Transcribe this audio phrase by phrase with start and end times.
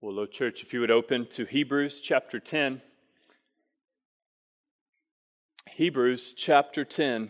[0.00, 2.80] Well, Lord Church, if you would open to Hebrews chapter 10.
[5.72, 7.22] Hebrews chapter 10.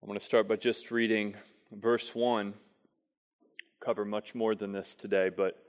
[0.00, 1.34] I'm going to start by just reading
[1.70, 2.54] verse 1.
[3.78, 5.62] Cover much more than this today, but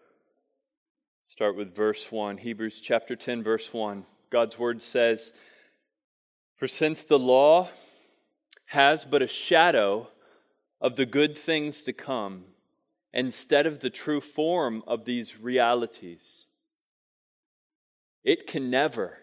[1.24, 2.38] start with verse 1.
[2.38, 4.06] Hebrews chapter 10, verse 1.
[4.30, 5.34] God's word says,
[6.56, 7.68] For since the law
[8.68, 10.08] has but a shadow
[10.84, 12.44] of the good things to come
[13.14, 16.48] instead of the true form of these realities.
[18.26, 19.20] It can never,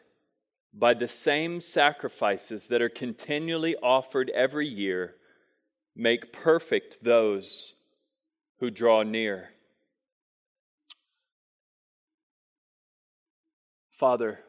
[0.73, 5.17] by the same sacrifices that are continually offered every year,
[5.95, 7.75] make perfect those
[8.61, 9.51] who draw near.
[13.91, 14.41] Father,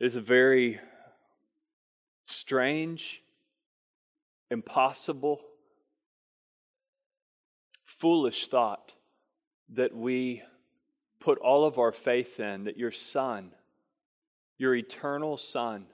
[0.00, 0.80] it is a very
[2.26, 3.22] strange,
[4.50, 5.40] impossible,
[7.84, 8.92] foolish thought
[9.70, 10.42] that we
[11.20, 13.52] put all of our faith in that your Son,
[14.58, 15.86] your eternal Son,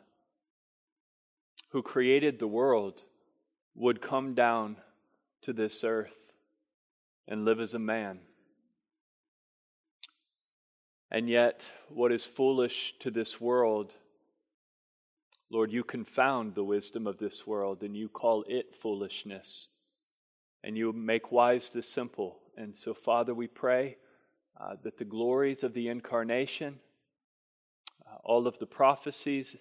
[1.70, 3.02] who created the world,
[3.74, 4.76] would come down
[5.42, 6.32] to this earth
[7.28, 8.20] and live as a man.
[11.10, 13.96] And yet, what is foolish to this world
[15.50, 19.68] Lord, you confound the wisdom of this world and you call it foolishness.
[20.64, 22.40] And you make wise the simple.
[22.56, 23.98] And so, Father, we pray
[24.60, 26.80] uh, that the glories of the incarnation,
[28.04, 29.56] uh, all of the prophecies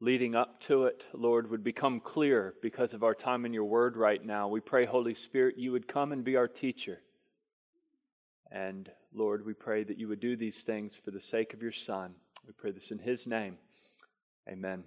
[0.00, 3.96] leading up to it, Lord, would become clear because of our time in your word
[3.96, 4.48] right now.
[4.48, 7.00] We pray, Holy Spirit, you would come and be our teacher.
[8.50, 11.72] And Lord, we pray that you would do these things for the sake of your
[11.72, 12.14] Son.
[12.46, 13.56] We pray this in his name.
[14.46, 14.84] Amen.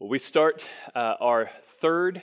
[0.00, 2.20] Well, we start uh, our third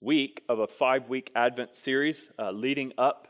[0.00, 3.28] week of a five week Advent series uh, leading up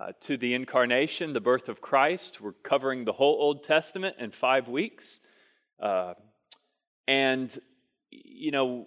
[0.00, 2.40] uh, to the incarnation, the birth of Christ.
[2.40, 5.18] We're covering the whole Old Testament in five weeks.
[5.82, 6.14] Uh,
[7.08, 7.58] and,
[8.12, 8.86] you know,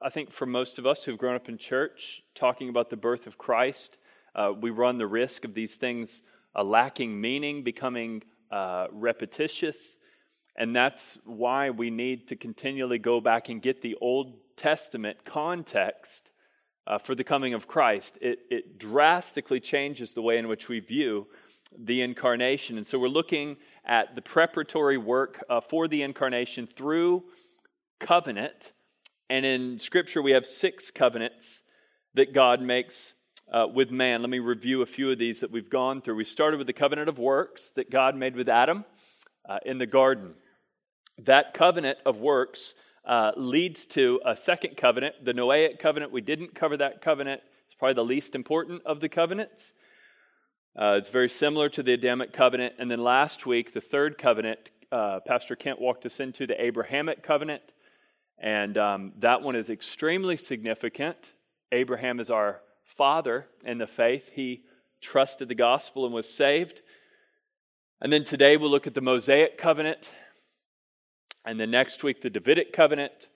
[0.00, 3.26] I think for most of us who've grown up in church, talking about the birth
[3.26, 3.98] of Christ,
[4.36, 6.22] uh, we run the risk of these things
[6.54, 8.22] uh, lacking meaning, becoming
[8.92, 9.98] repetitious.
[10.56, 16.30] And that's why we need to continually go back and get the Old Testament context
[16.86, 18.18] uh, for the coming of Christ.
[18.20, 21.26] It, it drastically changes the way in which we view
[21.76, 22.76] the incarnation.
[22.76, 27.24] And so we're looking at the preparatory work uh, for the incarnation through
[27.98, 28.72] covenant.
[29.28, 31.62] And in Scripture, we have six covenants
[32.14, 33.14] that God makes
[33.52, 34.20] uh, with man.
[34.20, 36.16] Let me review a few of these that we've gone through.
[36.16, 38.84] We started with the covenant of works that God made with Adam
[39.48, 40.34] uh, in the garden.
[41.18, 46.12] That covenant of works uh, leads to a second covenant, the Noahic covenant.
[46.12, 47.42] We didn't cover that covenant.
[47.66, 49.74] It's probably the least important of the covenants.
[50.76, 52.74] Uh, it's very similar to the Adamic covenant.
[52.78, 54.58] And then last week, the third covenant,
[54.90, 57.62] uh, Pastor Kent walked us into the Abrahamic covenant.
[58.38, 61.32] And um, that one is extremely significant.
[61.70, 64.32] Abraham is our father in the faith.
[64.34, 64.62] He
[65.00, 66.80] trusted the gospel and was saved.
[68.00, 70.10] And then today we'll look at the Mosaic covenant.
[71.44, 73.28] And then next week, the Davidic covenant.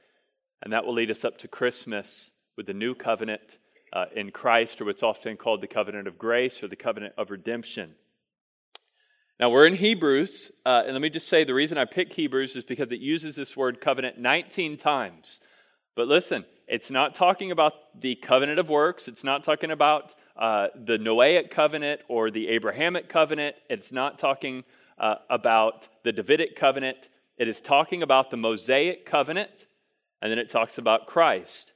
[0.63, 3.59] And that will lead us up to Christmas with the new covenant
[3.93, 7.31] uh, in Christ, or what's often called the covenant of grace or the covenant of
[7.31, 7.95] redemption.
[9.41, 12.57] Now, we're in Hebrews, uh, and let me just say the reason I pick Hebrews
[12.57, 15.41] is because it uses this word covenant 19 times.
[15.95, 20.69] But listen, it's not talking about the covenant of works, it's not talking about uh,
[20.75, 24.65] the Noahic covenant or the Abrahamic covenant, it's not talking
[24.99, 27.09] uh, about the Davidic covenant.
[27.39, 29.67] It is talking about the Mosaic covenant,
[30.21, 31.73] and then it talks about Christ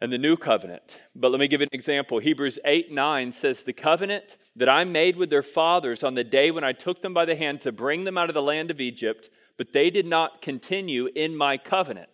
[0.00, 0.98] and the new covenant.
[1.14, 2.18] But let me give an example.
[2.18, 6.50] Hebrews 8 9 says, The covenant that I made with their fathers on the day
[6.50, 8.80] when I took them by the hand to bring them out of the land of
[8.80, 12.08] Egypt, but they did not continue in my covenant.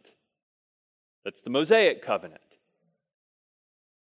[1.25, 2.41] That's the Mosaic covenant.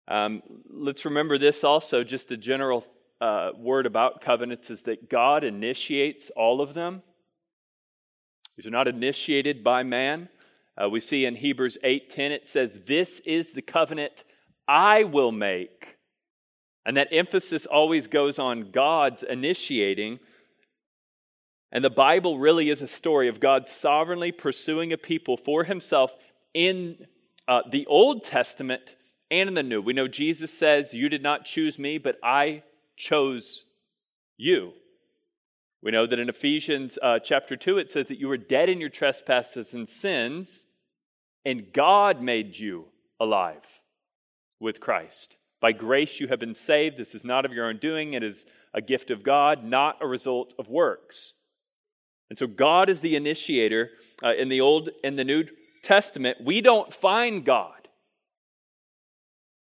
[0.07, 2.85] Um, let's remember this also, just a general
[3.21, 7.03] uh, word about covenants is that God initiates all of them.
[8.57, 10.29] These are not initiated by man.
[10.81, 14.23] Uh, we see in Hebrews 8:10 it says, "This is the covenant
[14.67, 15.97] I will make."
[16.85, 20.19] And that emphasis always goes on God's initiating.
[21.71, 26.15] And the Bible really is a story of God sovereignly pursuing a people for himself
[26.53, 27.07] in
[27.47, 28.81] uh, the Old Testament
[29.29, 29.81] and in the New.
[29.81, 32.63] We know Jesus says, You did not choose me, but I
[32.97, 33.65] chose
[34.37, 34.73] you.
[35.83, 38.79] We know that in Ephesians uh, chapter 2, it says that you were dead in
[38.79, 40.67] your trespasses and sins.
[41.43, 42.85] And God made you
[43.19, 43.81] alive
[44.59, 45.37] with Christ.
[45.59, 46.97] By grace you have been saved.
[46.97, 50.07] This is not of your own doing, it is a gift of God, not a
[50.07, 51.33] result of works.
[52.29, 53.89] And so God is the initiator
[54.23, 55.45] uh, in the Old and the New
[55.83, 56.37] Testament.
[56.43, 57.87] We don't find God,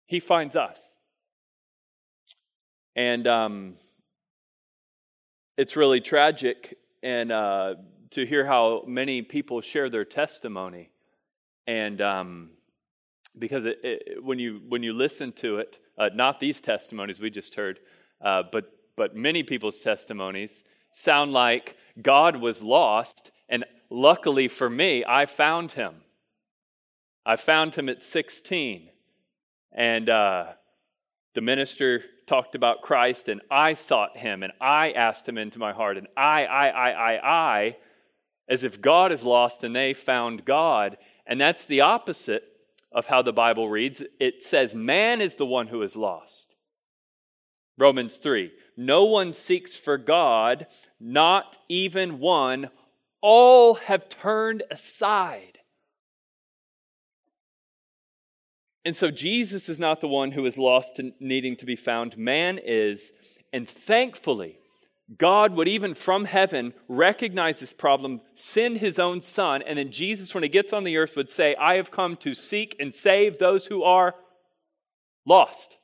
[0.06, 0.95] He finds us.
[2.95, 3.75] And um,
[5.57, 7.75] it's really tragic and uh,
[8.12, 10.92] to hear how many people share their testimony.
[11.65, 12.50] And um,
[13.38, 17.30] because it, it, when you when you listen to it, uh, not these testimonies we
[17.30, 17.80] just heard,
[18.21, 20.63] uh, but but many people's testimonies
[20.94, 25.95] sound like God was lost, and luckily for me, I found him.
[27.25, 28.89] I found him at 16,
[29.74, 30.54] and uh,
[31.38, 35.72] the minister talked about Christ, and I sought him, and I asked him into my
[35.72, 37.78] heart, and I, I, I, I, I,
[38.50, 40.98] as if God is lost and they found God.
[41.28, 42.44] And that's the opposite
[42.92, 44.01] of how the Bible reads.
[44.19, 46.56] It says, Man is the one who is lost.
[47.78, 50.66] Romans 3 No one seeks for God,
[51.00, 52.72] not even one.
[53.22, 55.56] All have turned aside.
[58.88, 62.18] And so Jesus is not the one who is lost and needing to be found.
[62.18, 63.12] Man is.
[63.51, 64.60] And thankfully,
[65.18, 70.34] God would even from heaven recognize this problem, send his own son, and then Jesus,
[70.34, 73.39] when he gets on the earth, would say, I have come to seek and save
[73.39, 74.16] those who are
[75.25, 75.78] lost.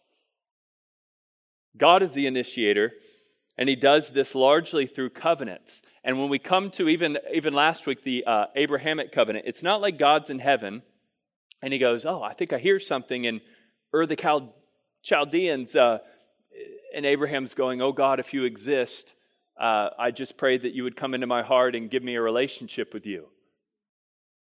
[1.75, 2.93] God is the initiator,
[3.57, 5.81] and he does this largely through covenants.
[6.05, 9.81] And when we come to even, even last week, the uh, Abrahamic covenant, it's not
[9.81, 10.83] like God's in heaven
[11.63, 13.25] and he goes, Oh, I think I hear something.
[13.25, 13.39] And
[13.95, 14.53] Ur the Chal-
[15.01, 15.99] Chaldeans, uh,
[16.93, 19.15] and Abraham's going, Oh God, if you exist,
[19.59, 22.21] uh, I just pray that you would come into my heart and give me a
[22.21, 23.27] relationship with you.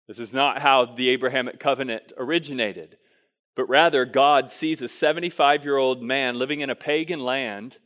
[0.07, 2.97] This is not how the Abrahamic covenant originated,
[3.55, 7.77] but rather God sees a 75 year old man living in a pagan land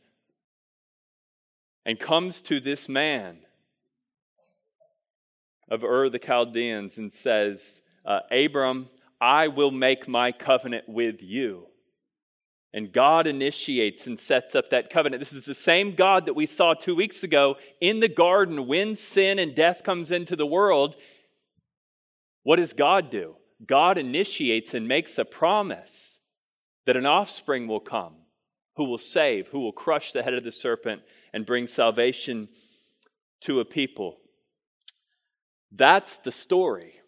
[1.86, 3.38] and comes to this man
[5.70, 8.90] of Ur the Chaldeans and says, uh, Abram,
[9.24, 11.64] I will make my covenant with you.
[12.74, 15.20] And God initiates and sets up that covenant.
[15.20, 18.94] This is the same God that we saw two weeks ago in the garden when
[18.94, 20.96] sin and death comes into the world.
[22.42, 23.36] What does God do?
[23.66, 26.18] God initiates and makes a promise
[26.84, 28.16] that an offspring will come
[28.76, 31.00] who will save, who will crush the head of the serpent
[31.32, 32.48] and bring salvation
[33.40, 34.18] to a people.
[35.72, 37.00] That's the story.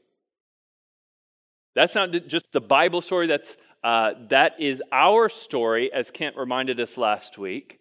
[1.76, 6.81] That's not just the Bible story, that's, uh, that is our story, as Kent reminded
[6.81, 7.81] us last week.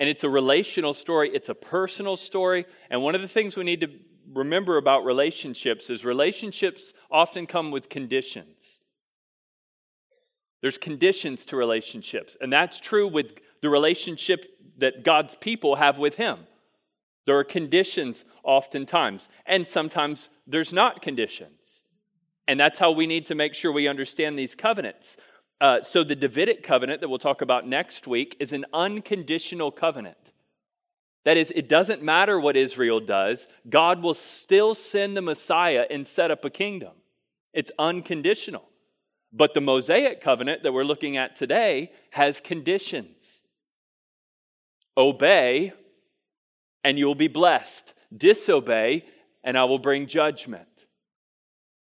[0.00, 2.66] And it's a relational story, it's a personal story.
[2.90, 3.90] And one of the things we need to
[4.34, 8.80] remember about relationships is relationships often come with conditions.
[10.60, 14.44] There's conditions to relationships, and that's true with the relationship
[14.78, 16.40] that God's people have with Him.
[17.26, 21.84] There are conditions oftentimes, and sometimes there's not conditions.
[22.48, 25.16] And that's how we need to make sure we understand these covenants.
[25.60, 30.16] Uh, so, the Davidic covenant that we'll talk about next week is an unconditional covenant.
[31.24, 36.06] That is, it doesn't matter what Israel does, God will still send the Messiah and
[36.06, 36.92] set up a kingdom.
[37.52, 38.68] It's unconditional.
[39.32, 43.42] But the Mosaic covenant that we're looking at today has conditions
[44.96, 45.72] obey,
[46.82, 49.04] and you'll be blessed, disobey,
[49.44, 50.67] and I will bring judgment.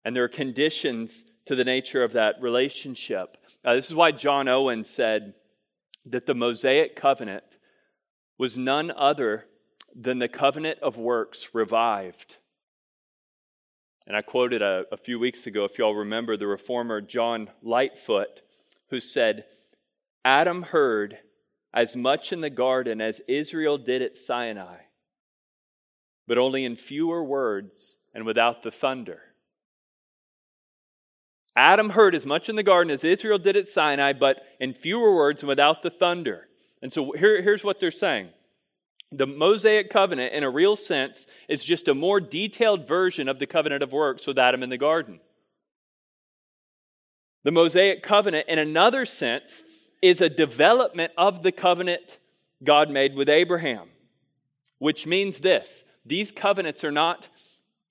[0.05, 3.37] And there are conditions to the nature of that relationship.
[3.63, 5.33] Uh, this is why John Owen said
[6.05, 7.57] that the Mosaic covenant
[8.37, 9.45] was none other
[9.95, 12.37] than the covenant of works revived.
[14.05, 18.41] And I quoted a, a few weeks ago, if y'all remember, the reformer John Lightfoot,
[18.89, 19.45] who said,
[20.25, 21.17] Adam heard
[21.73, 24.77] as much in the garden as Israel did at Sinai,
[26.27, 29.21] but only in fewer words and without the thunder.
[31.55, 35.15] Adam heard as much in the garden as Israel did at Sinai, but in fewer
[35.15, 36.47] words and without the thunder.
[36.81, 38.29] And so here, here's what they're saying
[39.11, 43.45] the Mosaic covenant, in a real sense, is just a more detailed version of the
[43.45, 45.19] covenant of works with Adam in the garden.
[47.43, 49.63] The Mosaic covenant, in another sense,
[50.01, 52.17] is a development of the covenant
[52.63, 53.89] God made with Abraham,
[54.79, 57.29] which means this these covenants are not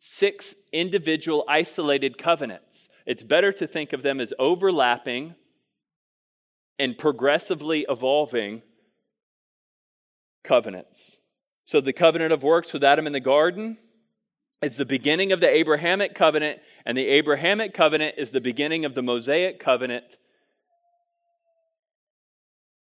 [0.05, 2.89] six individual isolated covenants.
[3.07, 5.37] It's better to think of them as overlapping
[6.77, 8.63] and progressively evolving
[10.43, 11.19] covenants.
[11.63, 13.79] So the covenant of works with Adam in the garden
[14.61, 18.97] is the beginning of the Abrahamic covenant, And the Abrahamic covenant is the beginning of
[18.97, 20.17] the Mosaic covenant.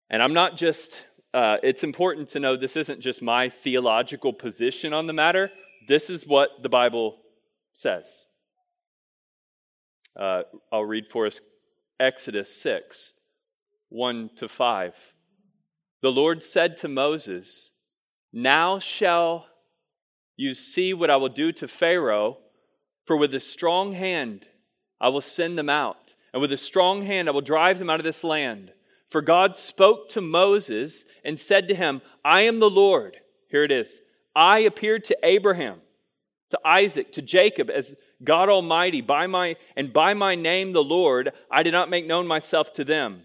[0.10, 4.92] And I'm not just, uh, it's important to know this isn't just my theological position
[4.92, 5.52] on the matter.
[5.88, 7.18] This is what the Bible
[7.74, 8.26] says.
[10.20, 11.42] Uh, I'll read for us
[12.00, 13.14] Exodus 6
[13.90, 14.96] 1 to 5.
[16.02, 17.72] The Lord said to Moses,
[18.32, 19.48] Now shall
[20.36, 22.38] you see what I will do to Pharaoh,
[23.06, 24.46] for with a strong hand
[25.00, 28.00] I will send them out, and with a strong hand I will drive them out
[28.00, 28.72] of this land.
[29.10, 33.18] For God spoke to Moses and said to him, I am the Lord.
[33.50, 34.00] Here it is.
[34.36, 35.82] I appeared to Abraham,
[36.52, 41.32] to Isaac, to Jacob as God Almighty, by my and by my name the Lord,
[41.50, 43.24] I did not make known myself to them.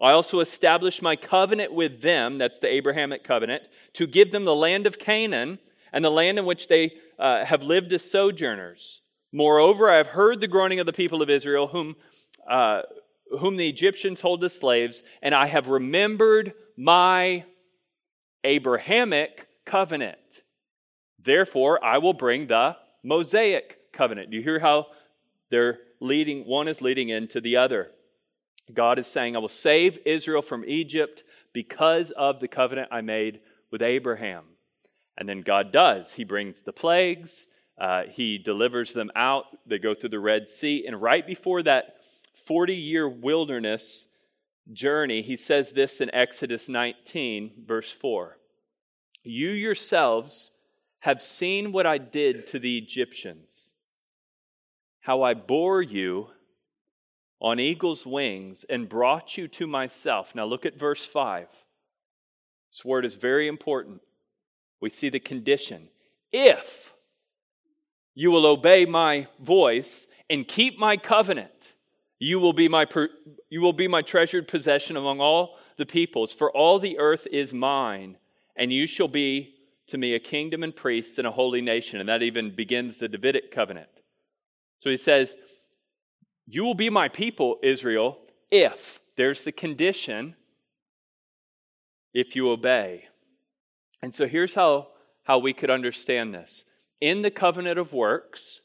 [0.00, 3.64] I also established my covenant with them, that's the Abrahamic covenant,
[3.94, 5.58] to give them the land of Canaan
[5.92, 9.00] and the land in which they uh, have lived as sojourners.
[9.32, 11.96] Moreover, I have heard the groaning of the people of Israel, whom,
[12.48, 12.82] uh,
[13.40, 17.44] whom the Egyptians hold as slaves, and I have remembered my
[18.44, 20.18] Abrahamic covenant.
[21.22, 24.30] Therefore, I will bring the Mosaic covenant.
[24.30, 24.86] Do you hear how
[25.50, 26.46] they're leading?
[26.46, 27.90] One is leading into the other.
[28.72, 31.22] God is saying, I will save Israel from Egypt
[31.52, 34.44] because of the covenant I made with Abraham.
[35.16, 36.14] And then God does.
[36.14, 37.46] He brings the plagues,
[37.78, 39.44] uh, He delivers them out.
[39.66, 40.84] They go through the Red Sea.
[40.86, 41.96] And right before that
[42.46, 44.06] 40 year wilderness
[44.72, 48.37] journey, He says this in Exodus 19, verse 4
[49.22, 50.52] You yourselves
[51.00, 53.74] have seen what I did to the Egyptians,
[55.00, 56.28] how I bore you
[57.40, 60.34] on eagle's wings and brought you to myself.
[60.34, 61.46] Now look at verse 5.
[62.70, 64.00] This word is very important.
[64.80, 65.88] We see the condition.
[66.32, 66.92] If
[68.14, 71.74] you will obey my voice and keep my covenant,
[72.18, 72.86] you will be my,
[73.48, 77.52] you will be my treasured possession among all the peoples, for all the earth is
[77.52, 78.16] mine,
[78.58, 79.54] and you shall be
[79.86, 82.00] to me a kingdom and priests and a holy nation.
[82.00, 83.88] And that even begins the Davidic covenant.
[84.80, 85.36] So he says,
[86.46, 88.18] you will be my people, Israel,
[88.50, 90.34] if there's the condition,
[92.12, 93.04] if you obey.
[94.02, 94.88] And so here's how,
[95.24, 96.64] how we could understand this.
[97.00, 98.62] In the covenant of works,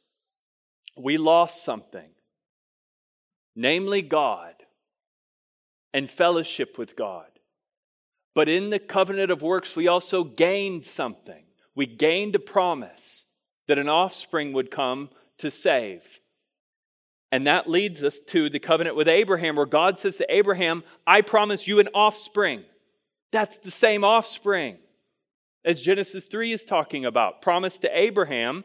[0.97, 2.09] we lost something,
[3.55, 4.53] namely God
[5.93, 7.27] and fellowship with God.
[8.35, 11.43] But in the covenant of works, we also gained something.
[11.75, 13.25] We gained a promise
[13.67, 15.09] that an offspring would come
[15.39, 16.19] to save.
[17.31, 21.21] And that leads us to the covenant with Abraham, where God says to Abraham, I
[21.21, 22.63] promise you an offspring.
[23.31, 24.77] That's the same offspring
[25.65, 27.41] as Genesis 3 is talking about.
[27.41, 28.63] Promise to Abraham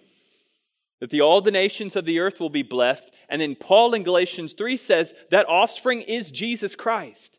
[1.00, 3.10] that the, all the nations of the earth will be blessed.
[3.28, 7.38] And then Paul in Galatians 3 says that offspring is Jesus Christ.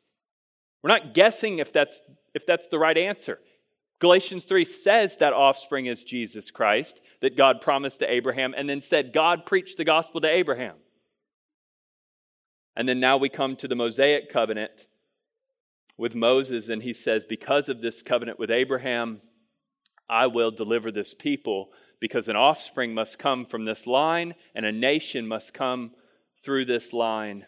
[0.81, 2.01] We're not guessing if that's,
[2.39, 3.39] if that's the right answer.
[3.99, 8.79] Galatians 3 says that offspring is Jesus Christ, that God promised to Abraham, and then
[8.79, 10.75] said God preached the gospel to Abraham.
[12.77, 14.71] And then now we come to the Mosaic covenant
[15.97, 19.19] with Moses, and he says, Because of this covenant with Abraham,
[20.07, 24.71] I will deliver this people, because an offspring must come from this line, and a
[24.71, 25.91] nation must come
[26.41, 27.45] through this line.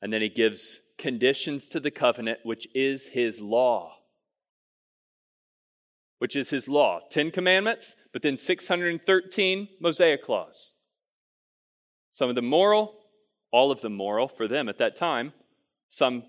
[0.00, 3.96] And then he gives conditions to the covenant, which is his law.
[6.18, 7.00] Which is his law.
[7.10, 10.74] Ten commandments, but then 613 Mosaic laws.
[12.12, 12.94] Some of them moral,
[13.50, 15.32] all of them moral for them at that time,
[15.88, 16.24] some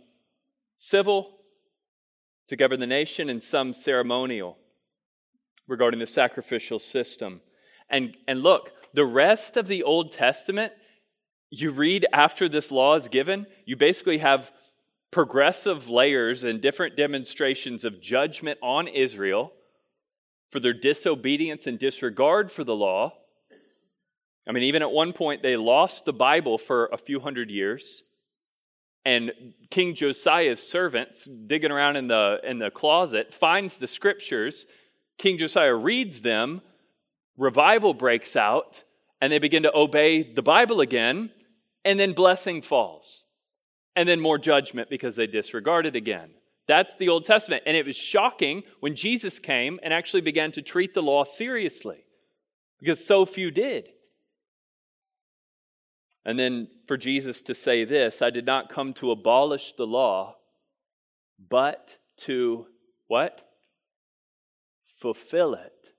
[0.77, 1.37] civil
[2.47, 4.57] to govern the nation, and some ceremonial
[5.67, 7.41] regarding the sacrificial system.
[7.89, 10.73] And, and look, the rest of the Old Testament,
[11.49, 14.51] you read after this law is given, you basically have
[15.11, 19.53] progressive layers and different demonstrations of judgment on Israel
[20.49, 23.13] for their disobedience and disregard for the law
[24.47, 28.03] I mean, even at one point, they lost the Bible for a few hundred years.
[29.05, 29.31] And
[29.69, 34.65] King Josiah's servants, digging around in the, in the closet, finds the scriptures.
[35.17, 36.61] King Josiah reads them.
[37.37, 38.83] Revival breaks out,
[39.19, 41.31] and they begin to obey the Bible again.
[41.85, 43.25] And then blessing falls.
[43.95, 46.31] And then more judgment because they disregard it again.
[46.67, 47.63] That's the Old Testament.
[47.65, 52.05] And it was shocking when Jesus came and actually began to treat the law seriously
[52.79, 53.89] because so few did.
[56.25, 60.35] And then for Jesus to say this I did not come to abolish the law,
[61.49, 62.67] but to
[63.07, 63.41] what?
[64.85, 65.93] Fulfill it.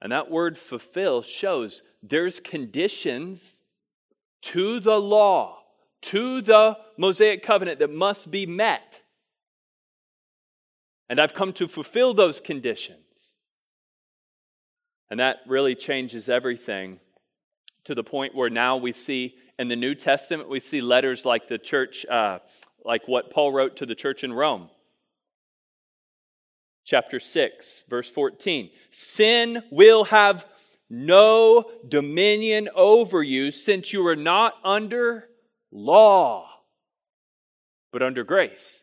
[0.00, 3.62] And that word fulfill shows there's conditions
[4.40, 5.58] to the law,
[6.02, 9.02] to the Mosaic covenant that must be met.
[11.08, 13.36] And I've come to fulfill those conditions.
[15.10, 17.00] And that really changes everything
[17.84, 21.48] to the point where now we see in the New Testament, we see letters like
[21.48, 22.38] the church, uh,
[22.84, 24.68] like what Paul wrote to the church in Rome.
[26.84, 28.70] Chapter 6, verse 14.
[28.90, 30.46] Sin will have
[30.90, 35.28] no dominion over you since you are not under
[35.70, 36.48] law,
[37.92, 38.82] but under grace.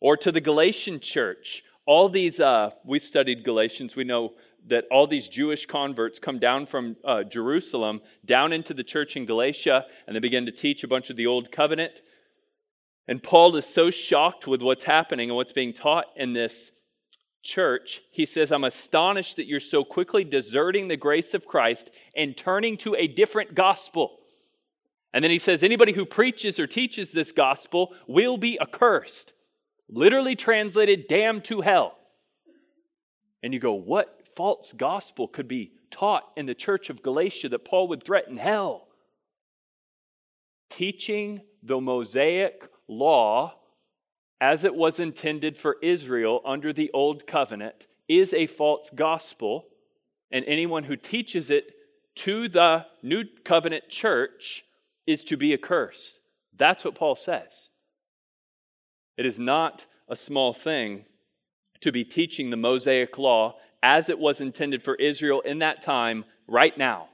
[0.00, 4.34] Or to the Galatian church, all these, uh, we studied Galatians, we know
[4.66, 9.26] that all these Jewish converts come down from uh, Jerusalem down into the church in
[9.26, 12.00] Galatia and they begin to teach a bunch of the old covenant.
[13.06, 16.72] And Paul is so shocked with what's happening and what's being taught in this
[17.42, 18.00] church.
[18.10, 22.78] He says, I'm astonished that you're so quickly deserting the grace of Christ and turning
[22.78, 24.16] to a different gospel.
[25.14, 29.32] And then he says, anybody who preaches or teaches this gospel will be accursed.
[29.88, 31.96] Literally translated, damned to hell.
[33.40, 37.64] And you go, what false gospel could be taught in the church of Galatia that
[37.64, 38.88] Paul would threaten hell?
[40.68, 43.54] Teaching the Mosaic law
[44.40, 49.66] as it was intended for Israel under the old covenant is a false gospel,
[50.32, 51.70] and anyone who teaches it
[52.16, 54.64] to the new covenant church
[55.06, 56.20] is to be accursed.
[56.56, 57.70] That's what Paul says.
[59.16, 61.04] It is not a small thing
[61.80, 66.24] to be teaching the Mosaic law as it was intended for Israel in that time,
[66.48, 67.08] right now.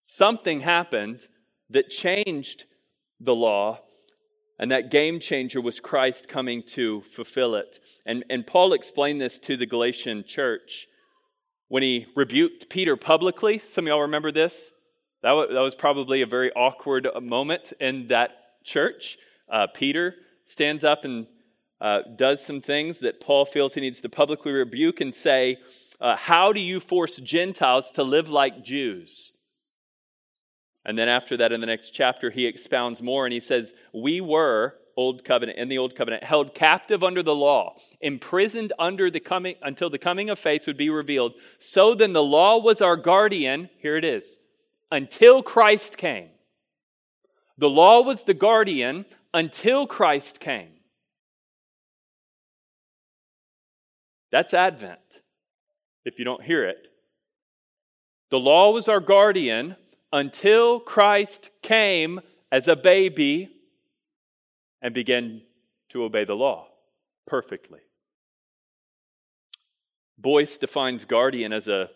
[0.00, 1.26] Something happened
[1.70, 2.64] that changed
[3.20, 3.80] the law,
[4.58, 7.80] and that game changer was Christ coming to fulfill it.
[8.04, 10.86] And, and Paul explained this to the Galatian church
[11.68, 13.58] when he rebuked Peter publicly.
[13.58, 14.70] Some of y'all remember this?
[15.24, 19.16] That was, that was probably a very awkward moment in that church.
[19.48, 21.26] Uh, Peter stands up and
[21.80, 25.56] uh, does some things that Paul feels he needs to publicly rebuke and say,
[25.98, 29.32] uh, How do you force Gentiles to live like Jews?
[30.84, 34.20] And then after that, in the next chapter, he expounds more and he says, We
[34.20, 39.20] were, Old Covenant, in the Old Covenant, held captive under the law, imprisoned under the
[39.20, 41.32] coming, until the coming of faith would be revealed.
[41.58, 44.38] So then the law was our guardian, here it is,
[44.90, 46.28] until Christ came.
[47.58, 50.70] The law was the guardian until Christ came.
[54.32, 54.98] That's Advent,
[56.04, 56.88] if you don't hear it.
[58.30, 59.76] The law was our guardian
[60.12, 62.20] until Christ came
[62.50, 63.50] as a baby
[64.82, 65.42] and began
[65.90, 66.68] to obey the law
[67.26, 67.80] perfectly.
[70.18, 71.90] Boice defines guardian as a,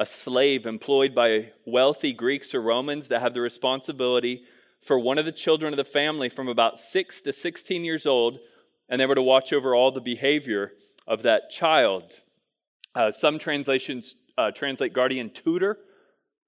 [0.00, 4.42] a slave employed by wealthy Greeks or Romans that have the responsibility
[4.82, 8.38] for one of the children of the family from about 6 to 16 years old,
[8.88, 10.72] and they were to watch over all the behavior
[11.06, 12.18] of that child.
[12.94, 15.76] Uh, some translations uh, translate guardian tutor.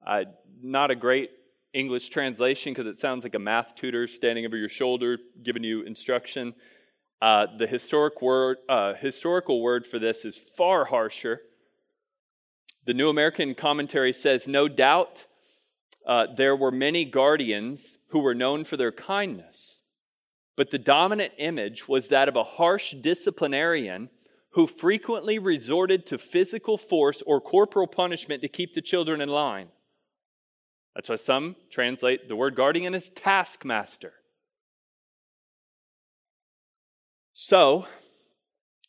[0.06, 0.24] Uh,
[0.62, 1.28] not a great
[1.74, 5.82] English translation because it sounds like a math tutor standing over your shoulder giving you
[5.82, 6.54] instruction.
[7.20, 11.42] Uh, the historic word, uh, historical word for this is far harsher.
[12.84, 15.26] The New American Commentary says, No doubt
[16.06, 19.84] uh, there were many guardians who were known for their kindness,
[20.56, 24.10] but the dominant image was that of a harsh disciplinarian
[24.52, 29.68] who frequently resorted to physical force or corporal punishment to keep the children in line.
[30.94, 34.12] That's why some translate the word guardian as taskmaster.
[37.32, 37.86] So,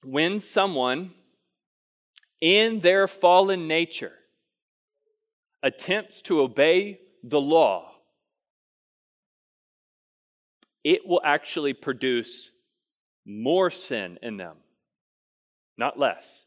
[0.03, 1.12] when someone
[2.43, 4.12] in their fallen nature
[5.63, 7.89] attempts to obey the law,
[10.84, 12.51] it will actually produce
[13.25, 14.58] more sin in them
[15.77, 16.45] not less.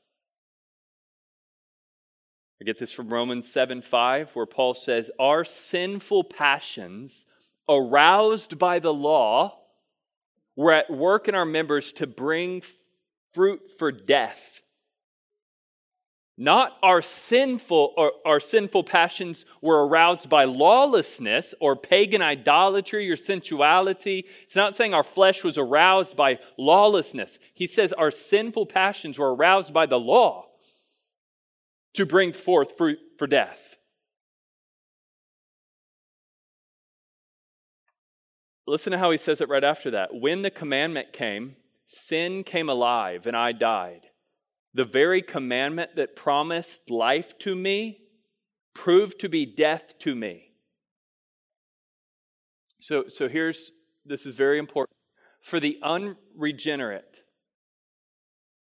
[2.61, 7.27] I get this from Romans 7 5, where Paul says, Our sinful passions,
[7.69, 9.59] aroused by the law,
[10.55, 12.63] were at work in our members to bring
[13.33, 14.63] fruit for death.
[16.38, 23.16] Not our sinful or our sinful passions were aroused by lawlessness or pagan idolatry or
[23.16, 24.27] sensuality.
[24.42, 27.38] It's not saying our flesh was aroused by lawlessness.
[27.55, 30.46] He says our sinful passions were aroused by the law
[31.94, 33.77] to bring forth fruit for death.
[38.66, 40.11] Listen to how he says it right after that.
[40.12, 44.03] When the commandment came, sin came alive and I died.
[44.77, 47.99] The very commandment that promised life to me
[48.75, 50.53] proved to be death to me.
[52.79, 53.73] So, so here's
[54.05, 54.95] this is very important.
[55.41, 57.23] For the unregenerate,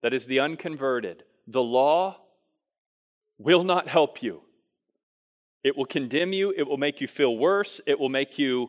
[0.02, 2.20] that is the unconverted, the law
[3.38, 4.42] will not help you.
[5.64, 8.68] It will condemn you, it will make you feel worse, it will make you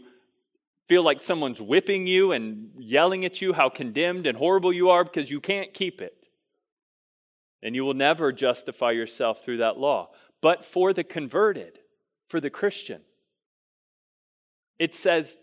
[0.88, 5.04] feel like someone's whipping you and yelling at you how condemned and horrible you are
[5.04, 6.25] because you can't keep it.
[7.64, 10.10] And you will never justify yourself through that law.
[10.42, 11.80] But for the converted,
[12.28, 13.02] for the Christian,
[14.78, 15.40] it says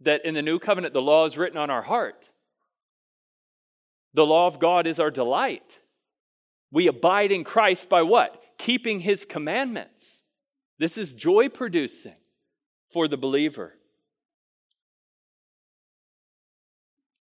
[0.00, 2.28] that, in the new covenant, the law is written on our heart.
[4.14, 5.80] The law of God is our delight.
[6.72, 8.42] We abide in Christ by what?
[8.58, 10.24] Keeping his commandments.
[10.78, 12.16] This is joy producing
[12.92, 13.74] for the believer.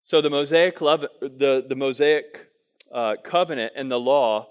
[0.03, 2.49] So the Mosaic love, the, the Mosaic
[2.93, 4.49] uh, covenant and the law,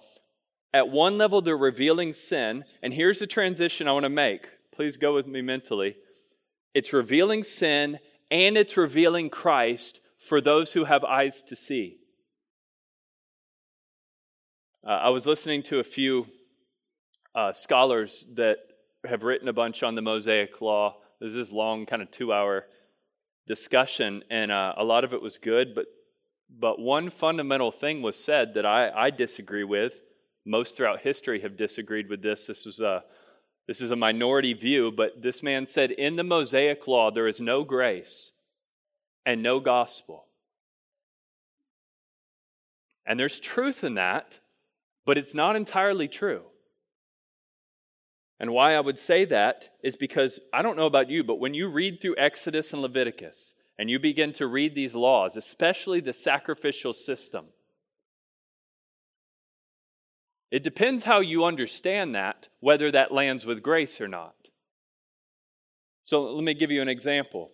[0.73, 2.65] at one level, they're revealing sin.
[2.83, 4.47] And here's the transition I want to make.
[4.73, 5.95] Please go with me mentally.
[6.73, 11.97] It's revealing sin and it's revealing Christ for those who have eyes to see.
[14.85, 16.27] Uh, I was listening to a few
[17.33, 18.57] uh, scholars that
[19.05, 20.97] have written a bunch on the Mosaic Law.
[21.19, 22.65] There's this long, kind of two hour
[23.47, 25.85] discussion, and uh, a lot of it was good, but
[26.49, 29.99] but one fundamental thing was said that I, I disagree with.
[30.45, 32.47] Most throughout history have disagreed with this.
[32.47, 33.03] This was a
[33.67, 37.41] this is a minority view, but this man said in the Mosaic law there is
[37.41, 38.31] no grace
[39.25, 40.25] and no gospel.
[43.07, 44.39] And there's truth in that,
[45.05, 46.43] but it's not entirely true.
[48.39, 51.53] And why I would say that is because I don't know about you, but when
[51.53, 56.13] you read through Exodus and Leviticus, and you begin to read these laws, especially the
[56.13, 57.45] sacrificial system,
[60.51, 64.35] it depends how you understand that, whether that lands with grace or not.
[66.05, 67.51] So let me give you an example.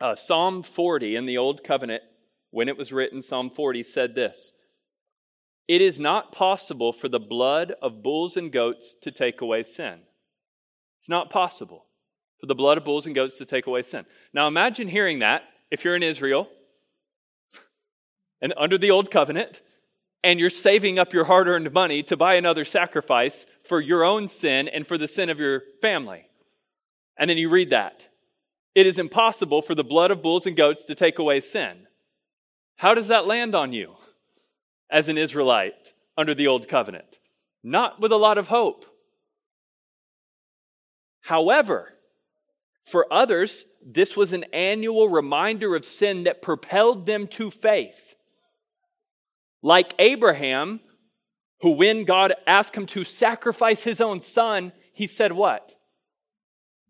[0.00, 2.02] Uh, Psalm 40 in the Old Covenant,
[2.50, 4.52] when it was written, Psalm 40 said this
[5.68, 10.00] It is not possible for the blood of bulls and goats to take away sin.
[10.98, 11.85] It's not possible
[12.38, 14.04] for the blood of bulls and goats to take away sin.
[14.32, 16.48] Now imagine hearing that if you're in Israel
[18.40, 19.60] and under the old covenant
[20.22, 24.28] and you're saving up your hard earned money to buy another sacrifice for your own
[24.28, 26.26] sin and for the sin of your family.
[27.16, 28.02] And then you read that.
[28.74, 31.86] It is impossible for the blood of bulls and goats to take away sin.
[32.76, 33.94] How does that land on you
[34.90, 37.06] as an Israelite under the old covenant?
[37.64, 38.84] Not with a lot of hope.
[41.22, 41.92] However,
[42.86, 48.14] for others, this was an annual reminder of sin that propelled them to faith.
[49.60, 50.80] Like Abraham,
[51.62, 55.74] who when God asked him to sacrifice his own son, he said, What?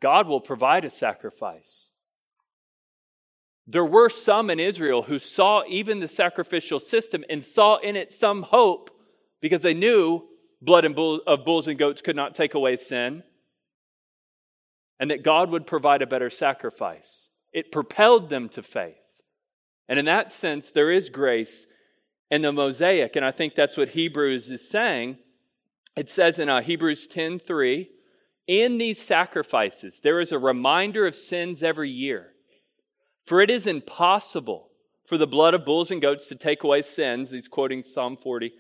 [0.00, 1.90] God will provide a sacrifice.
[3.66, 8.12] There were some in Israel who saw even the sacrificial system and saw in it
[8.12, 8.90] some hope
[9.40, 10.22] because they knew
[10.60, 13.22] blood of bulls and goats could not take away sin
[14.98, 17.30] and that God would provide a better sacrifice.
[17.52, 18.94] It propelled them to faith.
[19.88, 21.66] And in that sense, there is grace
[22.30, 25.18] in the Mosaic, and I think that's what Hebrews is saying.
[25.96, 27.88] It says in uh, Hebrews 10 3,
[28.46, 32.32] in these sacrifices, there is a reminder of sins every year.
[33.24, 34.68] For it is impossible
[35.04, 37.30] for the blood of bulls and goats to take away sins.
[37.30, 38.52] He's quoting Psalm 40.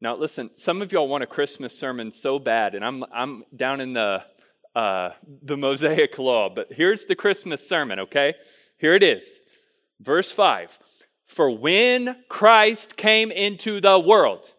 [0.00, 3.80] Now, listen, some of y'all want a Christmas sermon so bad, and I'm, I'm down
[3.80, 4.22] in the
[4.74, 5.10] uh,
[5.42, 6.48] the Mosaic Law.
[6.48, 8.34] But here's the Christmas sermon, okay?
[8.78, 9.40] Here it is.
[10.00, 10.78] Verse 5
[11.26, 14.52] For when Christ came into the world,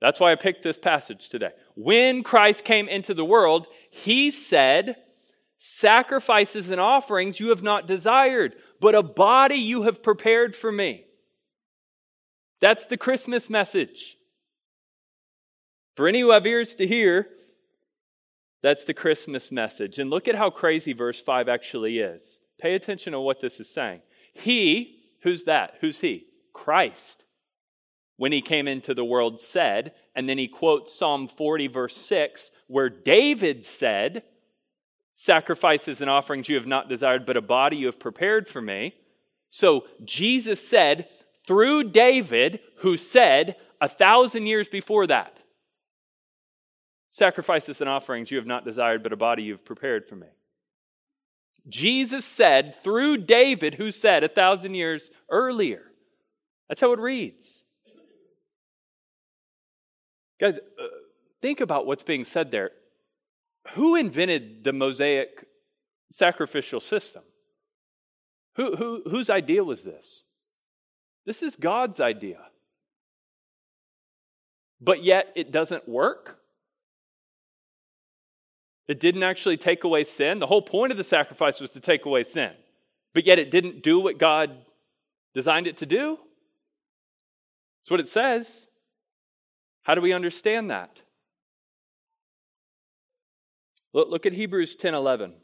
[0.00, 1.50] that's why I picked this passage today.
[1.76, 4.96] When Christ came into the world, he said,
[5.58, 11.04] Sacrifices and offerings you have not desired, but a body you have prepared for me.
[12.60, 14.16] That's the Christmas message.
[15.94, 17.28] For any who have ears to hear,
[18.62, 19.98] that's the Christmas message.
[19.98, 22.40] And look at how crazy verse 5 actually is.
[22.60, 24.02] Pay attention to what this is saying.
[24.32, 25.74] He, who's that?
[25.80, 26.26] Who's he?
[26.52, 27.24] Christ.
[28.16, 32.52] When he came into the world, said, and then he quotes Psalm 40, verse 6,
[32.68, 34.22] where David said,
[35.12, 38.94] Sacrifices and offerings you have not desired, but a body you have prepared for me.
[39.50, 41.08] So Jesus said,
[41.46, 45.36] through David, who said a thousand years before that,
[47.12, 50.28] Sacrifices and offerings you have not desired, but a body you have prepared for me.
[51.68, 55.82] Jesus said through David, who said a thousand years earlier.
[56.70, 57.64] That's how it reads.
[60.40, 60.86] Guys, uh,
[61.42, 62.70] think about what's being said there.
[63.72, 65.44] Who invented the Mosaic
[66.10, 67.24] sacrificial system?
[68.56, 70.24] Who, who, whose idea was this?
[71.26, 72.38] This is God's idea.
[74.80, 76.38] But yet it doesn't work.
[78.88, 80.38] It didn't actually take away sin.
[80.38, 82.52] The whole point of the sacrifice was to take away sin.
[83.14, 84.50] But yet it didn't do what God
[85.34, 86.18] designed it to do.
[87.82, 88.66] That's what it says.
[89.82, 91.00] How do we understand that?
[93.92, 95.34] Look, look at Hebrews 10 11.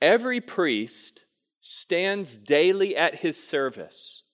[0.00, 1.26] Every priest
[1.60, 4.24] stands daily at his service,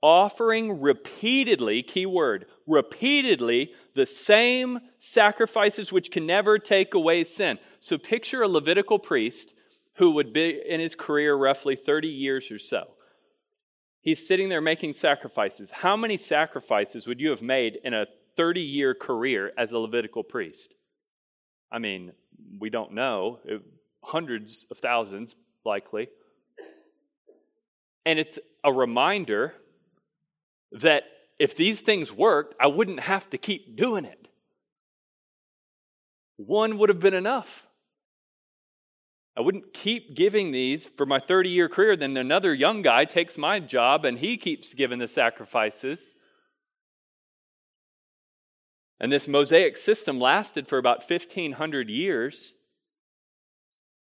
[0.00, 7.58] offering repeatedly, key word, repeatedly the same sacrifices which can never take away sin.
[7.80, 9.52] So picture a Levitical priest
[9.96, 12.94] who would be in his career roughly 30 years or so.
[14.00, 15.70] He's sitting there making sacrifices.
[15.70, 20.24] How many sacrifices would you have made in a 30 year career as a Levitical
[20.24, 20.72] priest?
[21.70, 22.12] I mean,
[22.58, 23.40] we don't know.
[23.46, 23.58] Uh,
[24.02, 25.36] hundreds of thousands,
[25.66, 26.08] likely.
[28.06, 29.52] And it's a reminder
[30.72, 31.02] that
[31.40, 34.28] if these things worked, I wouldn't have to keep doing it.
[36.36, 37.66] One would have been enough.
[39.34, 41.96] I wouldn't keep giving these for my 30 year career.
[41.96, 46.14] Then another young guy takes my job and he keeps giving the sacrifices.
[49.00, 52.52] And this Mosaic system lasted for about 1,500 years.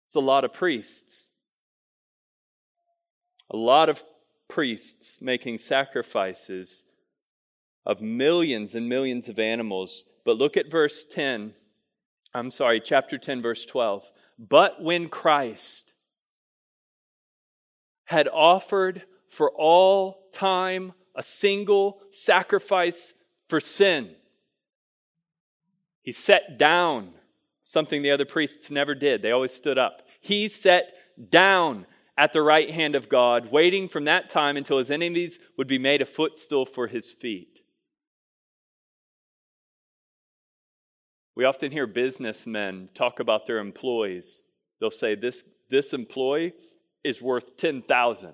[0.07, 1.29] It's a lot of priests.
[3.49, 4.03] A lot of
[4.49, 6.83] priests making sacrifices
[7.85, 10.05] of millions and millions of animals.
[10.25, 11.53] But look at verse 10.
[12.33, 14.09] I'm sorry, chapter 10, verse 12.
[14.37, 15.93] But when Christ
[18.05, 23.13] had offered for all time a single sacrifice
[23.47, 24.15] for sin,
[26.01, 27.11] he sat down,
[27.63, 29.21] something the other priests never did.
[29.21, 30.01] They always stood up.
[30.21, 30.85] He sat
[31.29, 31.85] down
[32.17, 35.77] at the right hand of God, waiting from that time until his enemies would be
[35.77, 37.58] made a footstool for his feet.
[41.39, 44.43] We often hear businessmen talk about their employees.
[44.81, 46.51] They'll say, This, this employee
[47.01, 48.33] is worth 10,000.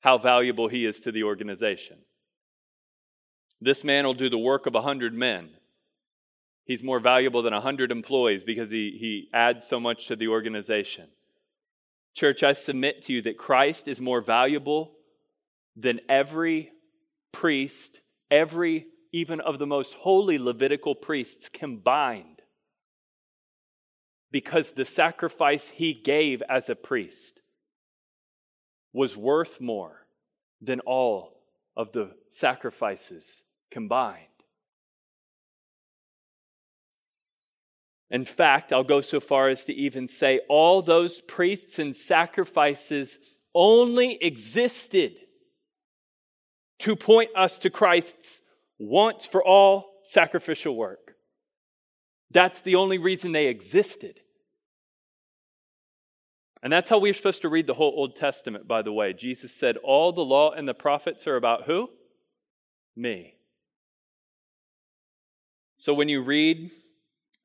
[0.00, 1.96] How valuable he is to the organization.
[3.62, 5.48] This man will do the work of 100 men.
[6.66, 11.08] He's more valuable than 100 employees because he, he adds so much to the organization.
[12.14, 14.92] Church, I submit to you that Christ is more valuable
[15.74, 16.70] than every
[17.32, 22.42] priest, every even of the most holy Levitical priests combined
[24.30, 27.40] because the sacrifice he gave as a priest
[28.92, 30.06] was worth more
[30.60, 31.40] than all
[31.74, 34.26] of the sacrifices combined.
[38.10, 43.18] In fact, I'll go so far as to even say all those priests and sacrifices
[43.54, 45.14] only existed
[46.80, 48.42] to point us to Christ's
[48.78, 51.14] once for all sacrificial work.
[52.30, 54.20] That's the only reason they existed.
[56.62, 59.12] And that's how we're supposed to read the whole Old Testament, by the way.
[59.12, 61.88] Jesus said, All the law and the prophets are about who?
[62.96, 63.34] Me.
[65.78, 66.70] So when you read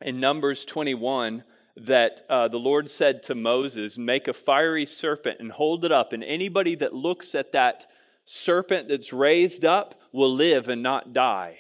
[0.02, 1.44] in Numbers 21
[1.76, 6.14] that uh, the Lord said to Moses, Make a fiery serpent and hold it up,
[6.14, 7.86] and anybody that looks at that
[8.26, 11.58] serpent that's raised up will live and not die.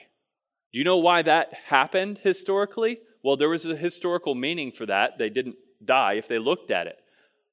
[0.71, 2.99] Do you know why that happened historically?
[3.23, 5.17] Well, there was a historical meaning for that.
[5.17, 6.97] They didn't die if they looked at it.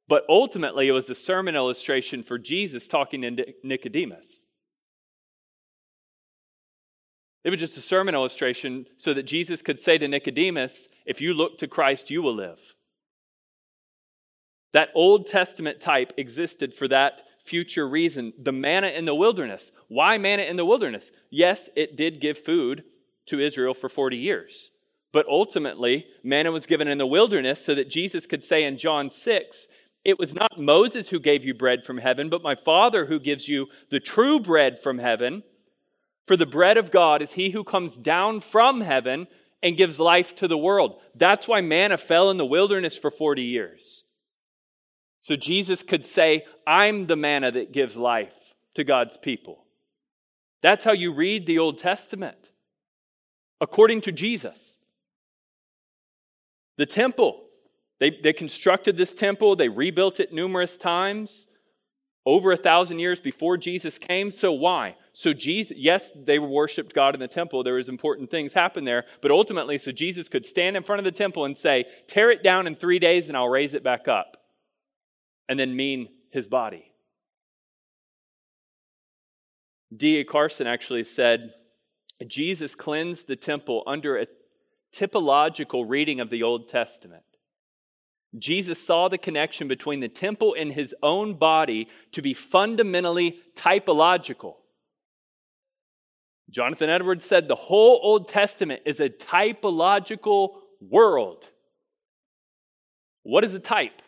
[0.08, 4.46] But ultimately, it was a sermon illustration for Jesus talking to Nicodemus.
[7.44, 11.34] It was just a sermon illustration so that Jesus could say to Nicodemus, If you
[11.34, 12.58] look to Christ, you will live.
[14.72, 18.32] That Old Testament type existed for that future reason.
[18.38, 19.72] The manna in the wilderness.
[19.88, 21.10] Why manna in the wilderness?
[21.30, 22.84] Yes, it did give food
[23.26, 24.70] to Israel for 40 years.
[25.12, 29.10] But ultimately, manna was given in the wilderness so that Jesus could say in John
[29.10, 29.68] 6,
[30.04, 33.48] It was not Moses who gave you bread from heaven, but my Father who gives
[33.48, 35.42] you the true bread from heaven.
[36.26, 39.26] For the bread of God is he who comes down from heaven
[39.62, 41.00] and gives life to the world.
[41.14, 44.04] That's why manna fell in the wilderness for 40 years.
[45.20, 48.34] So Jesus could say, I'm the manna that gives life
[48.74, 49.64] to God's people.
[50.62, 52.50] That's how you read the Old Testament,
[53.60, 54.78] according to Jesus.
[56.76, 57.44] The temple,
[57.98, 61.48] they, they constructed this temple, they rebuilt it numerous times,
[62.26, 64.30] over a thousand years before Jesus came.
[64.30, 64.96] So why?
[65.14, 67.64] So Jesus, yes, they worshiped God in the temple.
[67.64, 71.04] There was important things happen there, but ultimately, so Jesus could stand in front of
[71.04, 74.08] the temple and say, "Tear it down in three days, and I'll raise it back
[74.08, 74.37] up,"
[75.48, 76.92] and then mean his body.
[79.96, 80.24] D.A.
[80.24, 81.54] Carson actually said,
[82.26, 84.26] Jesus cleansed the temple under a
[84.94, 87.22] typological reading of the Old Testament.
[88.36, 94.56] Jesus saw the connection between the temple and his own body to be fundamentally typological.
[96.50, 101.48] Jonathan Edwards said the whole Old Testament is a typological world.
[103.22, 104.02] What is a type?